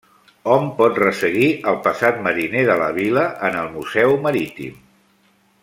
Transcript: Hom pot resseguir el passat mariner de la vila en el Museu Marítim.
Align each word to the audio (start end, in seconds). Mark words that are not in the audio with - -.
Hom 0.53 0.69
pot 0.77 0.95
resseguir 1.01 1.49
el 1.71 1.77
passat 1.89 2.17
mariner 2.29 2.63
de 2.71 2.79
la 2.85 2.89
vila 2.97 3.27
en 3.51 3.59
el 3.61 3.69
Museu 3.77 4.17
Marítim. 4.25 4.85